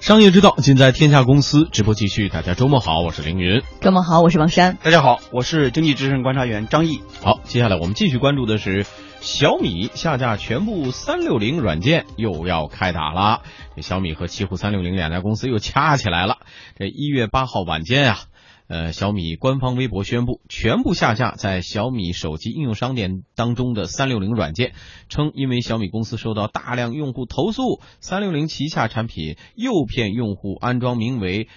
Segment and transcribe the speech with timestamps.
[0.00, 1.68] 商业之道，尽在天下公司。
[1.70, 3.62] 直播继续，大家周末好，我是凌云。
[3.82, 4.78] 周末好，我是王珊。
[4.82, 7.02] 大家好，我是经济之声观察员张毅。
[7.22, 8.86] 好，接下来我们继续关注的是
[9.20, 13.42] 小米下架全部三六零软件，又要开打了。
[13.76, 16.38] 这小米和奇虎三六零两家公司又掐起来了。
[16.78, 18.20] 这一月八号晚间啊。
[18.70, 24.74] 呃，小米官方微博宣布全部下架在小米手机应用商店当中的三六零软件，
[25.08, 31.48] 称因为小米公司收到大量用户投诉，三六零旗下产品诱骗用户安装名为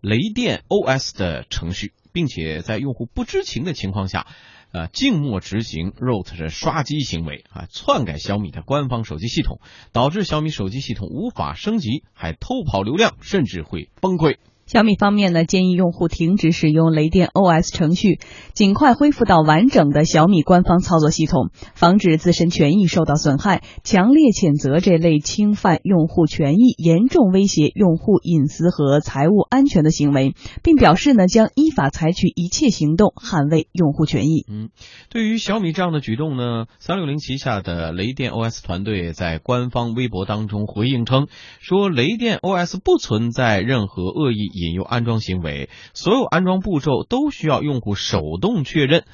[0.00, 4.28] 雷电 OS 的程序，并且在用户不知情的情况下，
[4.70, 9.58] 呃，静默执行 root 的刷机行为啊，篡改小米的官方手机系统，
[9.90, 14.36] 导致小米手机系统无法升级，还偷跑流量，甚至会崩溃。
[14.72, 18.20] 小米方面呢，建议用户停止使用雷电 OS 程序，
[18.54, 23.62] 尽快恢复到完整的小米官方操作系统，防止自身权益受到损害。
[23.84, 34.46] 强烈谴责这类侵犯用户权益、严重威胁用户隐私和财务安全的行为，并表示呢，将依法采取一切行动捍卫用户权益。
[34.50, 34.70] 嗯，
[35.10, 41.26] 对于小米这样的举动呢，三六零旗下的雷电 OS 团队在官方微博当中回应称，
[41.60, 44.61] 说雷电 OS 不存在任何恶意。
[44.62, 49.04] 引诱安装行为，所有安装步骤都需要用户手动确认。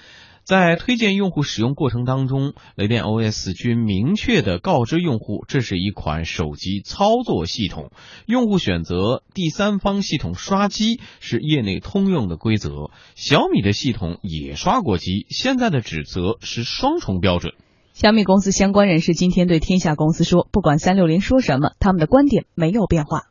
[0.45, 7.91] 在推荐用户使用过程当中，雷电 OS 均明确的告知用户，这是一款手机操作系统。
[8.25, 12.91] 用户选择第三方系统刷机是业内通用的规则。
[13.15, 17.53] 小米的系统也刷过机，现在的指责是双重标准。
[17.93, 23.25] 小米公司相关人士今天对天下公司说：“不管三六零说什么，他们的观点没有变化。”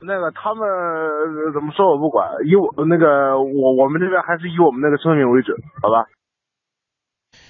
[0.00, 0.62] 那个他们
[1.54, 6.06] 怎么说我不管，以我那个我我们这边还是以我们那个声明为准，好吧？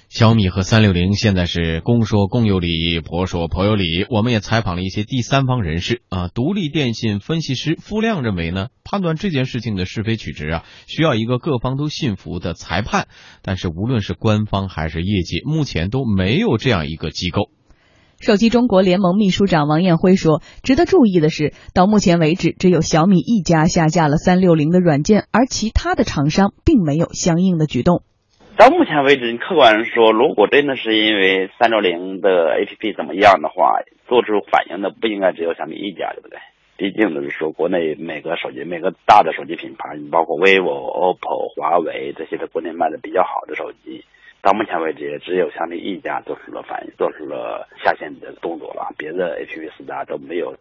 [0.09, 4.05] 小米和三六零现在是公说公有理，婆说婆有理。
[4.09, 13.09] 我们也采访了一些第三方人士啊，独立电信分析师付亮认为呢，判断这件事情的是非曲直啊，需要一个各方都信服的裁判。
[13.43, 17.49] 但是无论是官方还是业界，目前都没有这样一个机构。
[18.19, 28.01] 手机中国联盟秘书长王艳辉说：“值得注意的是，到目前为止，只有小米一家下架了三六零的软件，而其他的厂商并没有相应的举动。
[28.57, 36.39] 到目前为止，你客观说，如果真的是因为三六零的 APP 怎么样的话，做出反应的不应该只有小米一家，对不对？
[36.75, 44.03] 毕竟就是说，国内每个手机、每个大的手机品牌，你包括 vivo、OPPO、华为这些，在国内卖的比较好的手机。”
[44.41, 50.55] 到目前为止，只有小米一家做出了反应，做出了下线的动作了，别的 H P 四家都没有。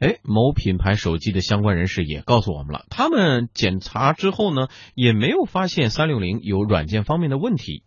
[0.00, 7.82] 哎，某品牌手机的相关人士也告诉我们了，他们检查之后呢，也没有发现三六零有软件方面的问题。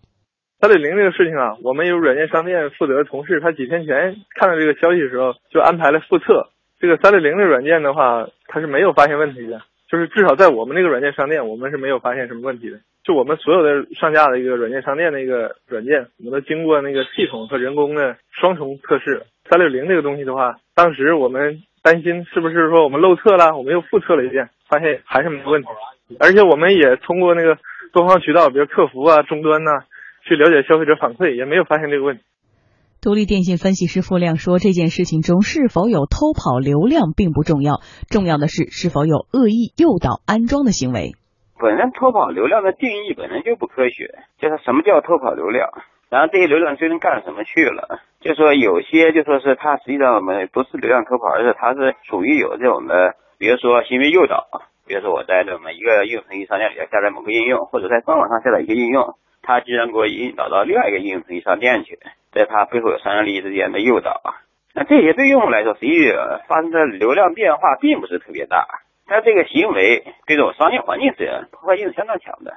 [0.59, 6.49] 三六零这个事情啊，我们有软件商店负责的同事，他几天前看到这个消息的时候，就安排了复测。
[6.79, 9.61] 这个三六零的软件的话，它是没有发现问题的。
[9.89, 12.79] 就是至少在我们那个软件商店，我们是没有发现什么问题的。
[13.03, 19.25] 就我们所有的上架的一个软件商店的一个软件，我们都经过那个系统和人工的双重测试。
[19.49, 25.67] 三六零这个东西的话，当时我们担心是不是说我们漏测了，我们又复测了一遍，发现还是没问题。
[26.19, 27.57] 而且我们也通过那个
[27.93, 29.71] 多方渠道，比如客服啊、终端呐，
[30.27, 32.23] 去了解消费者反馈，也没有发现这个问题。
[33.01, 37.79] 独立电信分析师付亮说：“这件事情中是否有偷跑流量并不重要，
[38.09, 41.13] 重要的是是否有恶意诱导安装的行为。
[41.59, 45.69] 本身偷跑流量的定义本身就不科学，就是什么叫偷跑流量？
[46.09, 47.99] 然后这些流量究竟干什么去了？
[48.21, 54.47] 就说有些就说是它实际上我们不是流量偷跑，而是它是属于有这种的，比如说行为诱导。
[54.87, 61.99] 比如说我在这么一个应用程序商店里下载某个应用，或者在官网上下载一个应用，它居然给我引导到另外一个应用程序商店去。”
[62.31, 64.45] 在它背后有商业利益之间的诱导啊，
[64.75, 66.11] 那这些对用户来说，实际
[66.47, 68.67] 发生的流量变化并不是特别大，
[69.09, 72.53] 他这个行为对这种商业环境是破坏性相当强的。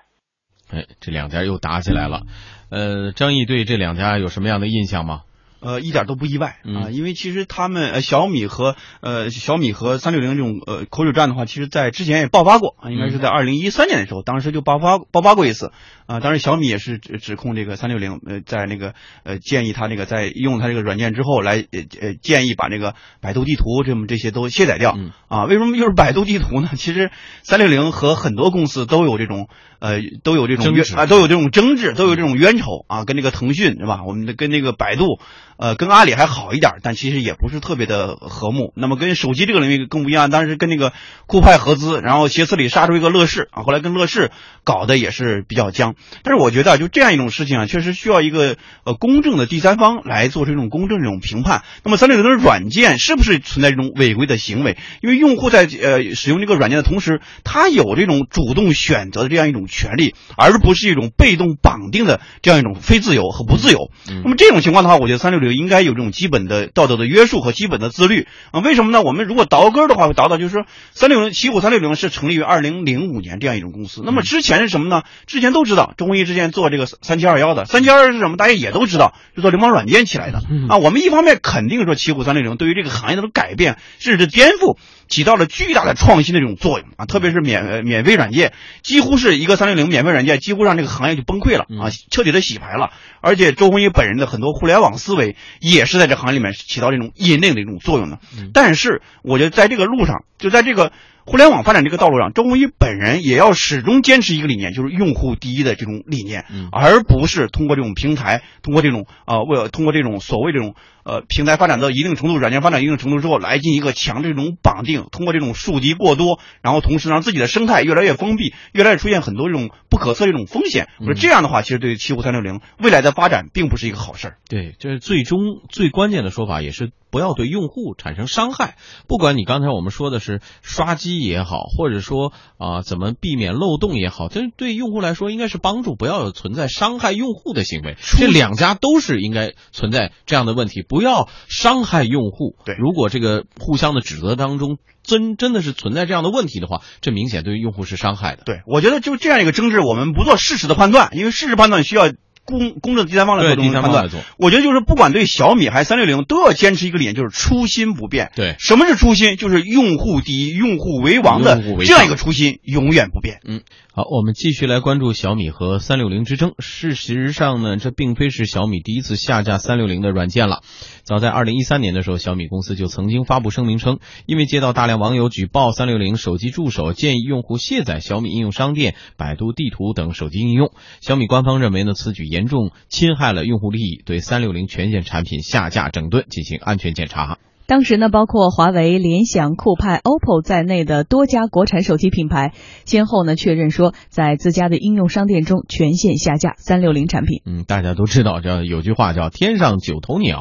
[0.71, 2.23] 哎，这两家又打起来了，
[2.71, 5.23] 呃，张毅对这两家有什么样的印象吗？
[5.62, 15.71] 呃，一点都不意外啊，因为其实他们呃小米和呃小米和三六零这种呃口水战的话，其实在之前也爆发过啊，应该是在二零一三年的时候，当时就爆发爆发过一次
[16.07, 16.19] 啊。
[16.19, 24.98] 当时小米也是指指控这个三六零呃在那个呃建议他那个在用他这个软件之后来呃呃建议把那个百度地图这么这些都卸载掉
[25.28, 25.45] 啊。
[25.45, 26.71] 为什么又是百度地图呢？
[26.77, 27.13] 其实
[27.45, 29.48] 三六零和很多公司都有这种
[29.78, 34.01] 呃都有这种冤啊都有这种争执，都有这种冤仇啊，跟那个腾讯是吧？
[34.04, 35.21] 我们的跟那个百度。
[35.59, 38.72] 呃，跟阿里还好一点，但其实也不是特别的和睦。
[38.77, 40.93] 那么跟手机这个领域更不一样，当时跟那个
[41.27, 44.31] 酷派合资，然后斜刺里杀出一个乐视啊，后来跟乐视
[44.65, 45.95] 搞的也是比较僵。
[46.22, 51.63] 但是我觉得就这样一种事情啊，确实需要一个呃公正的第三方来做出一种公正这种评判。
[51.84, 54.77] 那么三六零的软件是不是存在这种违规的行为？
[55.01, 63.91] 因为用户在呃使用这个软件的同时，他有这种主动选择的这样一种权利，而不是一种被动绑定的这样一种非自由和不自由。
[64.25, 68.60] 那么这种情况的话，我觉得三六零应该有这种基本的道德的约束和基本的自律啊。
[68.60, 69.03] 为什么呢？
[69.03, 74.03] 我们如果倒根的话，会倒到就是说，三六零奇虎三六零是成立于二零零五年这样一种公司。
[74.04, 75.03] 那么之前是什么呢？
[75.27, 78.36] 之前都知道，周鸿祎之前做这个三七二幺的，三七二幺是什么？
[78.36, 80.78] 大家也都知道，是做流氓软件起来的啊。
[80.78, 84.77] 我们一方面肯定说奇虎三六零对于这个行业的改变甚至颠覆
[85.09, 87.06] 起到了巨大的创新的这种作用啊。
[87.06, 88.53] 特别是免免费软件，
[88.83, 92.91] 几乎是一个三六零免费软件，几乎让这个行业就崩溃了啊，彻底的洗牌了。
[93.21, 98.19] 而且周鸿祎本人的很多互联网思维也是在这行业里面起到这种引领的一种作用的。
[98.53, 100.93] 但是我觉得在这个路上，就在这个。
[101.24, 110.74] 互联网发展这个道路上，周鸿祎本人也要始终坚持一个理念，就是用户第一的这种理念，而不是通过这种平台，通过这种啊，为了通过这种所谓这种
[111.04, 120.89] 呃平台发展到一定程度，软件发展一定程度之后，来进行一个强这种绑定，通过这种树敌过多，然后同时让自己的生态越来越封闭，越来越出现很多这种不可测这种风险。
[120.98, 124.39] 我说这样的话，其实对于奇虎三六零未来的发展并不是一个好事儿。
[124.48, 125.39] 对，这是最终
[125.69, 128.76] 最关键的说法，也是不要对用户产生伤害。
[129.06, 137.97] 不管你刚才我们说的是刷机也好，或者说啊怎么避免漏洞也好，这对用户来说应该是帮助，不要有存在伤害用户的行为。
[138.00, 142.56] 这两家都是应该存在这样的问题，不要伤害用户。
[142.64, 148.44] 对，如果这个互相的指责当中真真的是存在这样的问题的话，这明显对于用户是伤害的。
[148.47, 152.10] 对，我觉得就这样一个争执，我们不做事实的判断，因为事实判断需要。
[152.44, 158.33] 公公正第三方来做这种判断，我觉得就是不管对小米还是三六零，都要坚持一个理念，就是初心不变。
[158.34, 159.36] 对，什么是初心？
[159.36, 163.41] 就是用户第一、用户为王的这样一个初心，永远不变。
[163.47, 163.62] 嗯，
[163.94, 166.53] 好，我们继续来关注小米和三六零之争。
[166.59, 170.62] 事实上呢，这并非是小米第一次下架三六零的软件了。
[171.04, 187.39] 早在二零一三年的时候，小米公司就曾经发布声明称，因为接到大量网友举报三六零手机助手建议用户卸载小米应用商店、百度地图等手机应用，小米官方认为呢，此举严重侵害了用户利益，对三六零全线产品下架整顿进行安全检查。
[187.66, 192.53] 当时呢，包括华为、联想、酷派、OPPO 在内的多家国产手机品牌，
[192.84, 197.41] 先后呢确认说，在自家的应用商店中全线下架三六零产品。
[197.47, 200.41] 嗯，大家都知道，这有句话叫“天上九头鸟，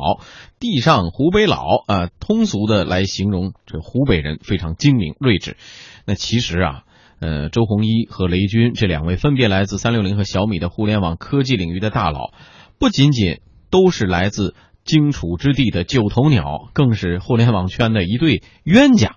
[0.60, 5.58] 地上湖北佬”啊，通俗的来形容这湖北人非常精明睿智。
[6.06, 6.84] 那其实啊。
[7.24, 12.32] 呃，周鸿祎和雷军这两位分别来自三六零和小米的互联网科技领域的大佬，
[12.80, 14.56] 不仅仅都是来自
[14.92, 19.16] 荆楚之地的九头鸟，更是互联网圈的一对冤家。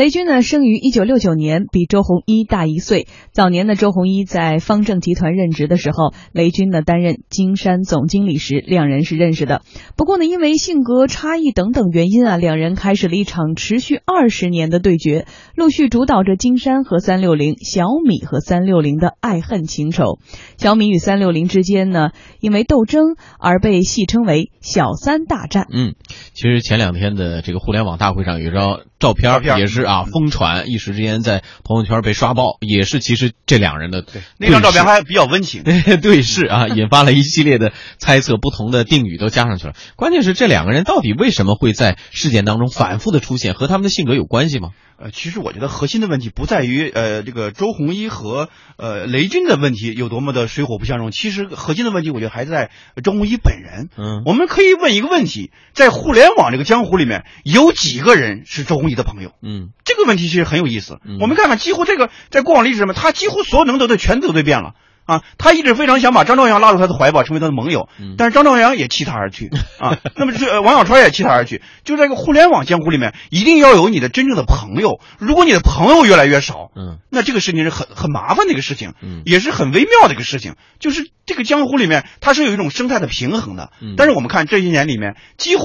[0.00, 3.06] 雷军呢，生于一九六九年，比周鸿祎大一岁。
[3.32, 9.60] 早年的周鸿祎在方正集团任职的时候，雷军呢担任金山总经理时，两人是认识的。
[9.98, 20.18] 不过呢，因为性格差异等等原因啊，两人开始了一场持续二十年的对决，陆续主导着金山和三六零、小米和三六零的爱恨情仇。
[20.56, 25.66] 小米与三六零之间呢，因为斗争而被戏称为“小三大战”。
[25.70, 25.94] 嗯，
[26.32, 34.04] 其实前两天的这个互联网大会上，有招照片也是啊疯传，一时之间在朋友圈被刷爆，也是其实这两人的
[34.36, 35.64] 那张照片还比较温情，
[36.00, 39.72] 对视啊，引发了一系列的猜测，不同的定语都加上去了。
[39.96, 44.68] 关键是这两个人到底为什么会在事件当中反复的出现，和他们的性格有关系吗？
[45.02, 52.70] 呃，其实我觉得核心的问题不在于呃这个周鸿祎和呃雷军的问题有多么的水火不相容，其实核心的问题我觉得还在
[53.02, 53.88] 周鸿祎本人。
[53.96, 59.32] 嗯，我们可以问一个问题，在互联网这个江湖里面，有几个人是周鸿祎的朋友？
[59.42, 60.98] 嗯，这个问题其实很有意思。
[61.18, 64.74] 我们看看，几乎这个在过往历史上，他几乎所有能得罪全得罪遍了。
[65.10, 69.50] 啊，他一直非常想把张朝阳拉入他的怀抱，成为他的盟友，但是张朝阳也弃他而去
[69.80, 69.98] 啊。
[70.14, 75.00] 那么这王小川也弃他而去，就在一个互联网江湖里面，一定要有你的真正的朋友。
[75.18, 80.54] 如果你的朋友越来越少，嗯，那这个事情是很很麻烦的一个事情，嗯，也是很微妙的一个事情。
[80.78, 83.72] 就是这个江湖里面，它是有一种生态的平衡的。
[83.96, 85.64] 但是我们看这些年里面，几乎。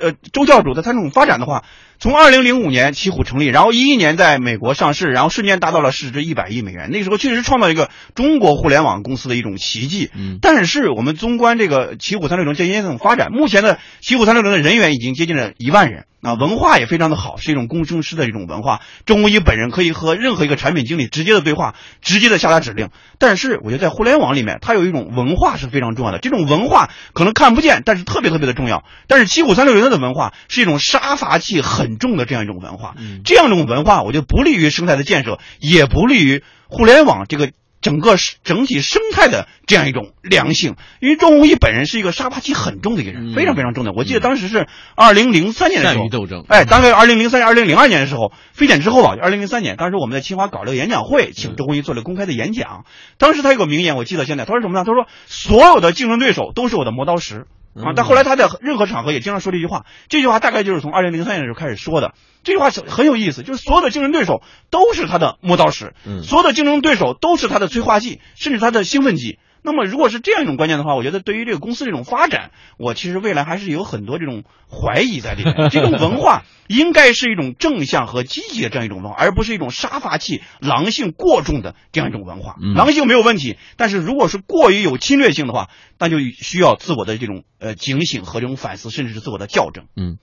[0.00, 1.62] 呃，周教主的他这种发展的话，
[1.98, 6.90] 从二零零五年奇虎成立，然后一一年在美国上市，然后瞬间达到了市值一百亿美元。
[6.92, 10.10] 那时候确实创造一个中国互联网公司的一种奇迹。
[10.14, 16.04] 嗯，但是我们纵观这个奇虎三六零这些种发展，目前的奇虎三六零的人员已经接近了一万人。
[16.24, 18.80] 啊，文化也非常的好，是一种工程师的一种文化。
[19.04, 22.88] 周鸿祎本人可以和任何一个产品经理直接的对话，直接的下达指令。
[23.18, 28.84] 但是我觉得在互联网里面，它有一种文化是非常重要的，这种文化可能看不见，但是特别特别的重要。
[29.06, 37.50] 但是七虎三六零的文化是一种杀伐气很重的这样一种文化，这样一种文化，我觉得不利于生态的建设，也不利于互联网这个。
[37.84, 43.92] 整个整体生态的这样一种良性，因为周鸿祎本人是一个杀伐气很重的一个人，非常非常重的。
[43.92, 46.46] 我记得当时是二零零三年的时候，斗争。
[46.48, 52.86] 哎，大概二零零三年、二零零二年的时候，非典之后吧，二零零三年，当时我们在清华搞了个演讲会，请周鸿祎做了公开的演讲。
[53.18, 54.84] 当时他有个名言，我记得现在，他说什么呢？
[54.86, 57.44] 他说：“所有的竞争对手都是我的磨刀石。”
[57.76, 57.92] 啊！
[57.96, 62.14] 但后来他在任何场合也经常说这句话，这句话大概就是从二零零三年的时候开始说的。
[62.42, 69.38] 这句话是很有意思，就是所有的竞争对手都是他的磨刀石，所有的竞争对手都是他的催化剂，甚至他的兴奋剂。
[69.64, 75.70] 那么，如果是这样一种观念的话，我觉得对于这个公司这种发展，我其实未来还是有很多这种怀疑在里面。
[75.70, 82.56] 这种文化 应该是一种正向和积极的这样一种文化，而不是一种杀伐气、狼性过重的这样一种文化。
[82.74, 89.86] 狼性没有问题，但是如果是过于有侵略性的话，那就需要自我的这种呃警醒和这种反思，甚至是自我的校正。
[89.96, 90.18] 嗯，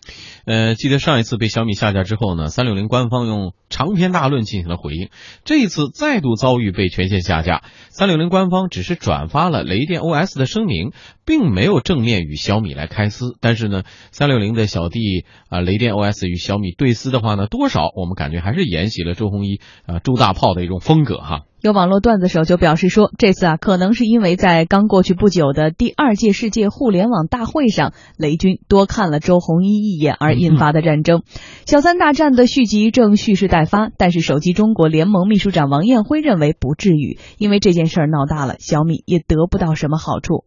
[0.46, 5.10] 呃，记得上一次被小米下架之后呢，三六零官方用长篇大论进行了回应，
[5.46, 9.31] 这一次再度遭遇被全线下架，三六零官方只是转。
[9.32, 10.92] 发了雷电 OS 的声明，
[11.25, 13.36] 并没有正面与小米来开撕。
[13.40, 21.42] 但是呢，三六零的小弟啊，雷电 OS 与小米对撕的话呢，多少我们感觉还是沿袭了周鸿祎啊朱大炮的一种风格哈。
[21.62, 31.22] 有网络段子手就表示说，这次啊，可能是因为在刚过去不久的第二届世界互联网大会上，雷军多看了周鸿祎一眼而引发的战争。
[31.68, 40.46] 小三大战的续集正蓄势待发，但是手机中国联盟秘书长王艳辉认为不至于，因为这件事儿闹大了，小米也得不到什么好处。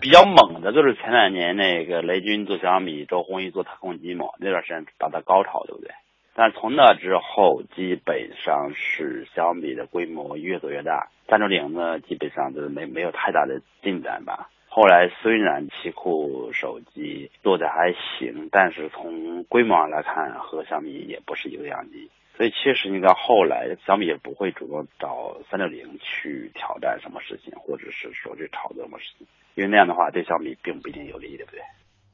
[0.00, 5.90] 比较猛的就是前两年那个雷军做小米，周鸿祎做太空机嘛，那段时间达到高潮，对不对？
[6.34, 14.50] 但从那之后，基本上是小米的规模越做越大，三六零呢，基本上就是没没有太大的进展吧。
[14.68, 22.10] 后来虽然奇酷手机做的还行，但是从规模上来看，和小米也不是一个样级。
[22.36, 31.60] 所以其实你到后来，小米也不会主动找三六零去挑战什么事情，或者是说去炒作什么事情，因为那样的话对小米并不一定有利，对不对？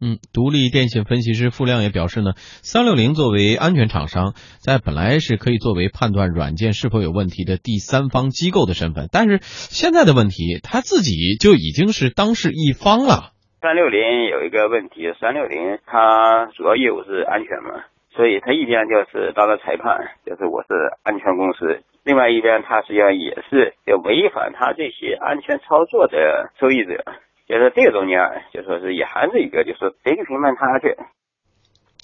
[0.03, 13.33] 嗯，独立电信分析师付亮也表示呢，三六零作为安全厂商，在本来是可以作为判断软件是否有问题的第三方机构的身份，但是现在的问题，他自己就已经是当事一方了。
[13.61, 20.69] 三六零有一个问题，三六零它主要业务是安全嘛，所以他一边就是当了裁判，就是我是
[21.03, 27.05] 安全公司，另外一边他实际上也是要违反他这些安全操作的受益者。
[27.49, 28.17] 就是这个中间，
[28.55, 30.97] 就说是也还是一个，就是谁去评判他去。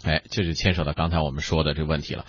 [0.05, 2.25] 哎，这就牵扯到刚才我们说的这个问题了。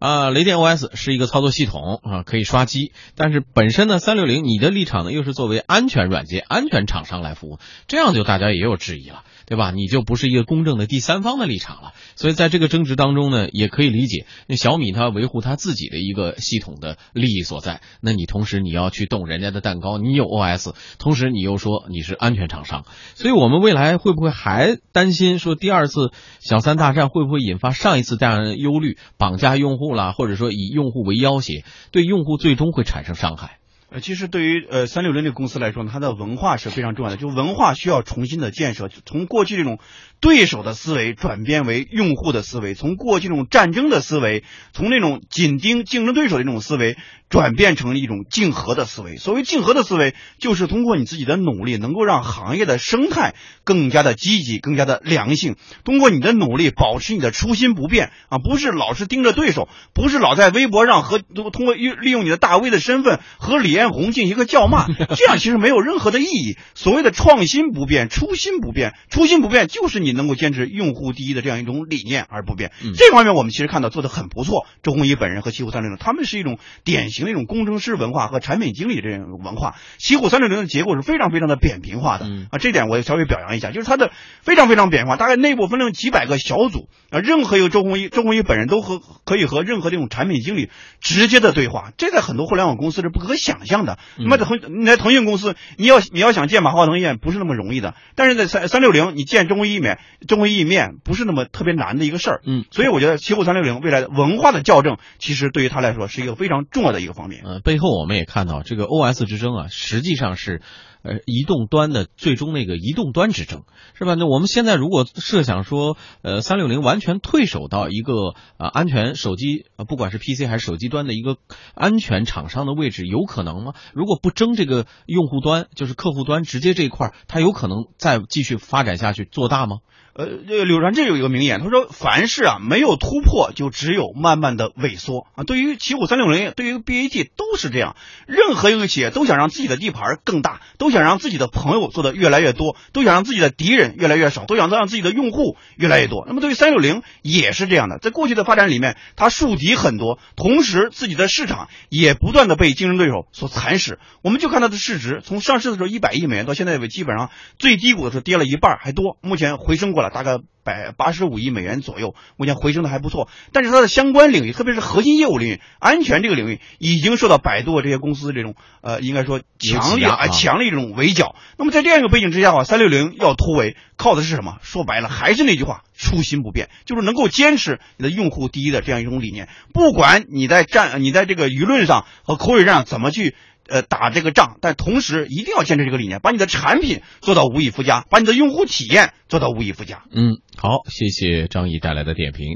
[0.00, 9.22] 啊，雷电 OS 是一个操作系统啊，可以刷机，但是本身呢，三六零你的立场呢，又是作为安全软件、安全厂商来服务，这样就大家也有质疑了。
[9.46, 9.70] 对吧？
[9.70, 11.92] 你就不是一个公正的第三方的立场了。
[12.16, 17.80] 所以在这个争执当中呢，也可以理解，那小米它维护它自己的一个系统的利益所在。
[18.00, 22.84] 那你同时你要去动人家的蛋糕，你有 OS，同时你又说你是安全厂商。
[23.14, 26.10] 所以我们未来会不会还担心说第二次
[26.40, 33.58] 小三大战会不会引发上一次这样的忧虑，绑架用户啦，或者说以用户为要挟，对用户最终会产生伤害？
[33.88, 39.78] 呃，其实对于呃三六零这个公司来说呢，它的文化是非常重要的，就文化需要重新的建设，从过去这种
[40.20, 46.96] 对手的思维转变为用户的思维，从过去这种战争的思维，从那种紧盯竞争对手的这种思维。
[47.28, 49.16] 转变成一种竞合的思维。
[49.16, 55.56] 所谓竞合的思维，就是通过你自己的努力，能够让行业的生态更加的积极、更加的良性。
[55.84, 66.56] 通过你的努力，保持你的初心不变啊，不是老是盯着对手，不是老在微博上和通过利利用你的大 V 的身份和李彦宏进行一个叫骂，这样其实没有任何的意义。
[66.74, 72.70] 所谓的创新不变，初心不变，初心不变就是你能够坚持用户第一的这样一种理念而不变。
[72.96, 74.64] 这方面我们其实看到做的很不错。
[74.84, 77.25] 周鸿祎本人和西湖三六零，他们是一种典型。
[77.26, 93.98] 型的一种工程师文化和产品经理这种文化，奇虎三六零的结构是非常非常的扁平化的啊，这点我也稍微表扬一下，就是它的非常非常扁平化，大概内部分成几百个小组啊，任何一个周鸿祎，周鸿祎本人都和可以和任何这种产品经理直接的对话，这在很多互联网公司是不可想象的。
[94.16, 102.40] 那么腾你在腾讯公司，你要你要想见马化腾一面不是那么容易的，但是在三三六零，你见周鸿祎一面，周鸿祎一面不是那么特别难的一个事儿。
[102.46, 107.42] 嗯，所以我觉得奇虎三六零未来的文化的校正，其实对于他来说是一个非常重要的一个方面。
[107.44, 110.60] 呃，背后我们也看到这个 OS 之争啊，实际上是。
[111.02, 113.62] 呃移动端的最终那个移动端之争，
[113.94, 114.14] 是吧？
[114.14, 121.36] 那我们现在如果设想说，呃，三六零完全退守到一个呃安全手机，不管是 PC 还是手机端的一个
[121.76, 123.74] 安全厂商的位置，有可能吗？
[123.94, 129.76] 如果不争这个用户端，就是客户端直接这一块，它有可能再继续发展下去做大吗？
[130.18, 137.96] 呃，这柳传志有一个名言，他说：“凡事啊，没有突破，就只有慢慢的萎缩啊。”对于奇虎三六零，对于 BAT 都是这样。
[138.26, 146.24] 任何一个企业都想让自己的地盘更大，都想让自己的朋友做的越来越多，都想让自己的敌人越来越少，都想让自己的用户越来越多。
[146.26, 153.98] 那么对于三六零也是这样的，在过去的发展里面，它树敌很多，同时自己的市场也不断的被竞争对手所蚕食。
[154.22, 160.38] 我们就看它的市值，从上市的时候一百亿美元到现在为基本上最低谷的时候跌了一半还多，目前回升过来，大概。
[160.66, 163.28] 百八十五亿美元左右，目前回升的还不错。
[163.52, 171.36] 但是它的相关领域，特别是核心业务领域，安全这个领域，已经受到百度这些公司这种呃，应该说强力啊强力这种围剿。
[171.56, 174.58] 那么在这样一个背景之下的话，三六零要突围，靠的是什么？
[174.60, 179.48] 说白了，还是那句话，初心不变，就是能够坚持你的用户第一的这样一种理念。
[179.72, 183.36] 不管你在战，你在这个舆论上和口水战上怎么去。
[183.68, 190.04] 呃，打这个仗，但同时一定要坚持这个理念，把你的产品做到无以复加，把你的用户体验做到无以复加。
[190.12, 192.46] 嗯，好，谢谢张毅带来的点评。